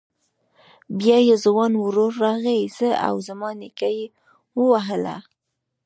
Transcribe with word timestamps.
بيا 0.99 1.17
يې 1.27 1.35
ځوان 1.43 1.71
ورور 1.83 2.13
راغی 2.23 2.61
زه 2.77 2.89
او 3.07 3.15
زما 3.27 3.49
نيکه 3.61 3.89
يې 3.97 4.05
ووهلو. 4.59 5.17